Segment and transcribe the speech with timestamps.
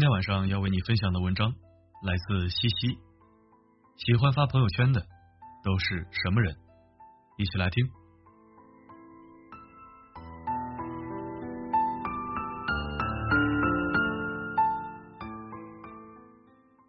[0.00, 1.52] 今天晚上要为你分享的文章
[2.02, 2.98] 来自西西。
[3.96, 5.06] 喜欢发朋友圈的
[5.62, 6.56] 都是什么人？
[7.36, 7.86] 一起来听。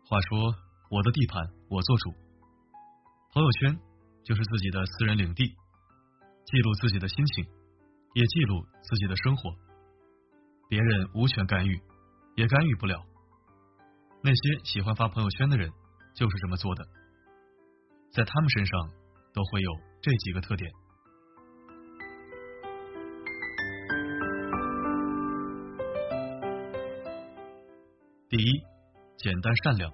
[0.06, 0.56] 话说，
[0.90, 2.12] 我的地盘我做主，
[3.34, 3.78] 朋友圈
[4.24, 5.44] 就是自己的私人领地，
[6.46, 7.44] 记录自己的心情，
[8.14, 9.54] 也记录自己的生活，
[10.70, 11.78] 别人无权干预。
[12.36, 13.04] 也干预不了。
[14.24, 15.72] 那些喜欢发朋友圈的人
[16.16, 16.86] 就是这么做的，
[18.12, 18.90] 在他们身上
[19.34, 20.72] 都会有这几个特点：
[28.30, 28.64] 第一，
[29.18, 29.92] 简单善良。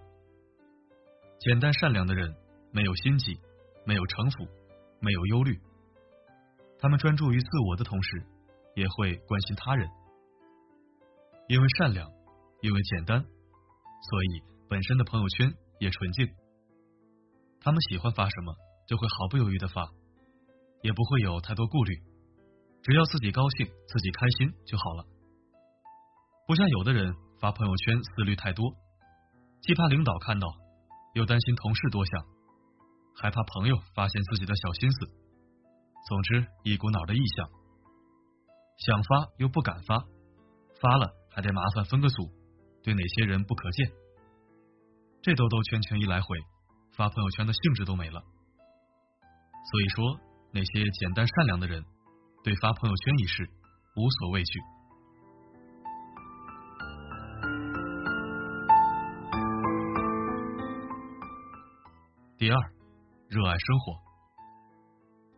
[1.39, 2.35] 简单善良的人
[2.71, 3.39] 没有心机，
[3.85, 4.47] 没有城府，
[4.99, 5.57] 没有忧虑。
[6.79, 8.25] 他们专注于自我的同时，
[8.75, 9.89] 也会关心他人，
[11.47, 12.16] 因为善良。
[12.61, 16.27] 因为简单，所以本身的朋友圈也纯净。
[17.59, 18.55] 他们喜欢发什么，
[18.87, 19.89] 就会毫不犹豫的发，
[20.81, 21.93] 也不会有太多顾虑，
[22.81, 25.05] 只要自己高兴、自己开心就好了。
[26.47, 28.73] 不像有的人发朋友圈思虑太多，
[29.61, 30.47] 既怕领导看到，
[31.13, 32.23] 又担心同事多想，
[33.15, 35.07] 还怕朋友发现自己的小心思。
[36.07, 37.49] 总之，一股脑的意向，
[38.77, 40.05] 想发又不敢发，
[40.79, 42.36] 发了还得麻烦分个组。
[42.83, 43.91] 对哪些人不可见？
[45.21, 46.37] 这兜兜圈圈一来回，
[46.95, 48.21] 发朋友圈的兴致都没了。
[49.69, 50.19] 所以说，
[50.53, 51.83] 那些简单善良的人，
[52.43, 53.49] 对发朋友圈一事
[53.97, 54.59] 无所畏惧。
[62.37, 62.57] 第二，
[63.27, 63.93] 热爱生活。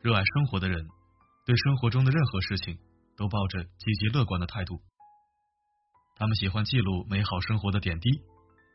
[0.04, 0.86] 热爱生活的人，
[1.46, 2.78] 对生活中的任何事情
[3.18, 4.80] 都抱着积极乐观的态度。
[6.20, 8.12] 他们喜欢记录美好生活的点滴，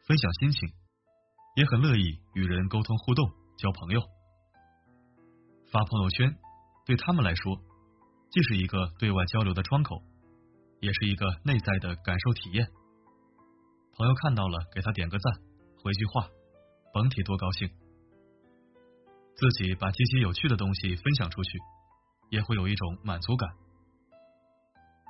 [0.06, 0.73] 分享心情，
[1.56, 4.01] 也很乐意与人沟通互动、交朋友。
[5.70, 6.39] 发朋友圈
[6.86, 7.61] 对他们来说，
[8.30, 10.01] 既是一个对外交流的窗口，
[10.80, 12.67] 也是一个内在的感受体验。
[13.95, 15.35] 朋友看到了，给他点个赞，
[15.83, 16.27] 回句话，
[16.95, 17.69] 甭提多高兴。
[19.36, 21.58] 自己把积极有趣的东西分享出去，
[22.30, 23.51] 也会有一种满足感。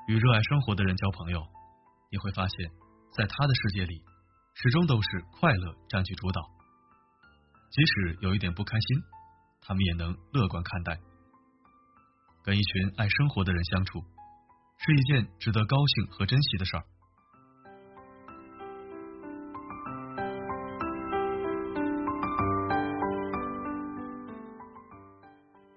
[0.09, 1.41] 与热爱生活的人交朋友。
[2.15, 2.71] 你会发现，
[3.11, 4.01] 在他的世界里，
[4.55, 6.41] 始终都是快乐占据主导。
[7.73, 9.03] 即使有一点不开心，
[9.61, 10.97] 他们也能乐观看待。
[12.45, 14.01] 跟一群爱生活的人相处，
[14.79, 16.85] 是一件值得高兴和珍惜的事儿。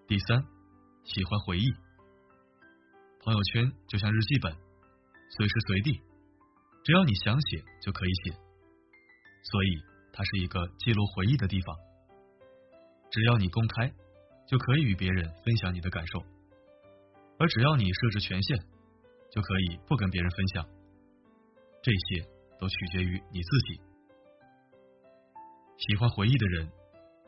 [0.07, 0.45] 第三，
[1.03, 1.65] 喜欢回忆。
[3.23, 4.55] 朋友圈就像日记本，
[5.35, 5.99] 随时随地。
[6.87, 9.83] 只要你想写就可以写，所以
[10.13, 11.75] 它是一个记录回忆的地方。
[13.11, 13.91] 只要你公开，
[14.47, 16.21] 就可以与别人分享你的感受；
[17.39, 18.63] 而只要你设置权限，
[19.29, 20.65] 就可以不跟别人分享。
[21.83, 22.25] 这些
[22.57, 23.81] 都取决于你自己。
[25.75, 26.71] 喜欢回忆的人，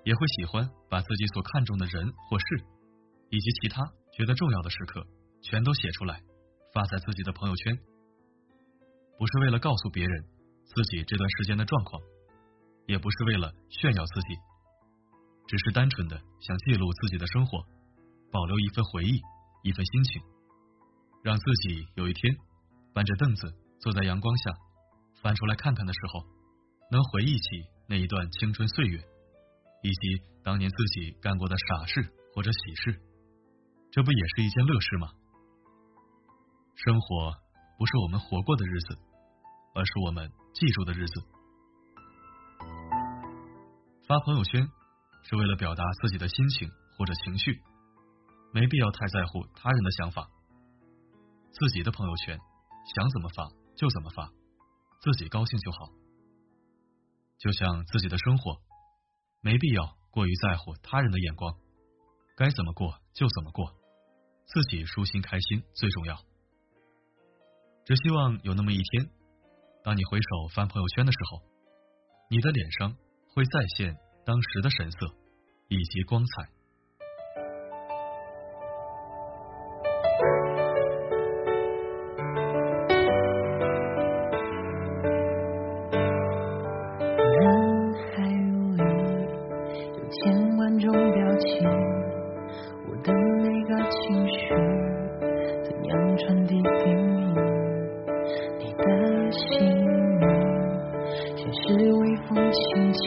[0.06, 2.46] 也会喜欢把自己所看重的人或事，
[3.30, 3.84] 以及其他
[4.14, 5.06] 觉得重要的时刻，
[5.42, 6.22] 全都写出来，
[6.74, 7.78] 发在自己的朋友圈。
[9.19, 10.24] 不是为了告诉别人
[10.63, 12.02] 自己这段时间的状况，
[12.88, 14.38] 也不是为了炫耀自己，
[15.46, 17.59] 只是单纯的想记录自己的生活，
[18.31, 19.19] 保留一份回忆，
[19.63, 20.22] 一份心情，
[21.22, 22.34] 让自己有一天
[22.94, 24.52] 搬着凳子坐在阳光下，
[25.22, 26.24] 翻出来看看的时候，
[26.90, 29.03] 能回忆起那一段青春岁月，
[29.84, 33.01] 以及当年自己干过的傻事或者喜事，
[33.91, 35.12] 这不也是一件乐事吗？
[36.75, 37.36] 生活
[37.78, 38.97] 不是我们活过的日子。
[39.74, 41.22] 而是我们记住的日子。
[44.07, 44.68] 发朋友圈
[45.24, 47.62] 是为了表达自己的心情或者情绪，
[48.52, 50.28] 没必要太在乎他人的想法。
[51.52, 52.40] 自己的朋友圈
[52.95, 54.31] 想怎么发就怎么发，
[55.01, 55.89] 自己高兴就好。
[57.38, 58.57] 就像自己的生活，
[59.42, 61.56] 没必要过于在乎他人的眼光，
[62.36, 63.74] 该怎么过就怎么过，
[64.45, 66.18] 自己舒心开心最重要。
[67.86, 69.19] 只希望有那么一天。
[69.81, 71.42] 当你回首翻朋友圈的时候
[72.30, 72.94] 你的脸上
[73.34, 73.96] 会再现
[74.26, 74.98] 当时的神色
[75.70, 76.50] 以及光彩。
[87.40, 88.28] 人海
[88.75, 88.84] 里
[89.96, 91.48] 有千万种表情
[92.86, 93.38] 我等
[102.60, 103.04] 心情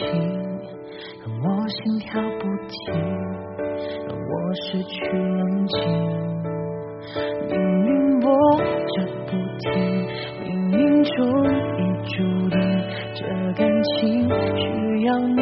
[1.21, 2.75] 让我心跳不停
[4.07, 5.73] 让我失去冷静
[7.49, 7.53] 明
[7.83, 8.93] 明波折
[9.25, 9.63] 不停
[10.41, 10.77] 冥冥
[11.15, 11.17] 中
[11.77, 12.15] 已注
[12.49, 12.57] 定
[13.13, 13.21] 这
[13.53, 15.41] 感情需要你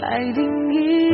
[0.00, 1.07] 来定义。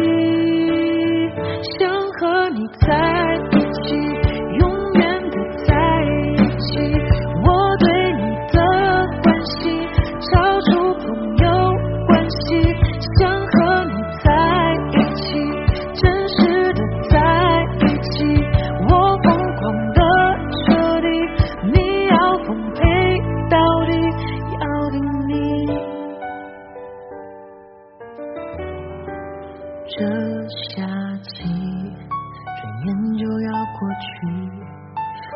[29.86, 30.00] 这
[30.48, 30.82] 夏
[31.22, 34.06] 季转眼就要过去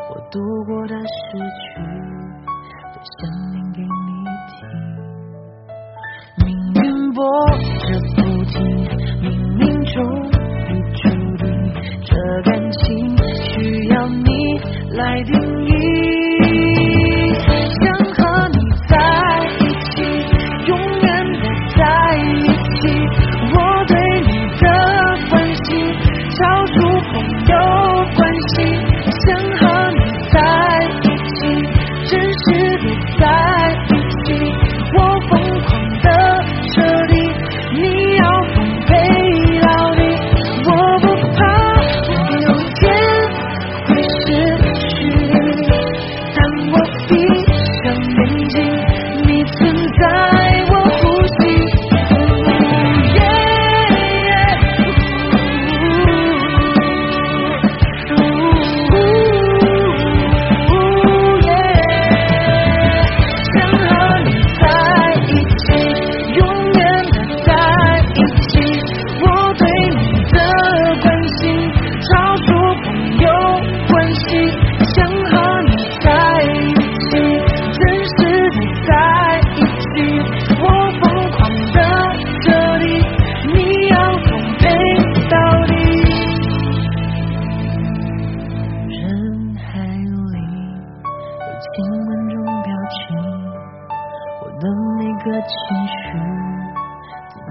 [0.09, 1.88] 我度过的失去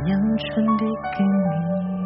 [0.08, 0.84] 阳春递
[1.18, 1.97] 给你。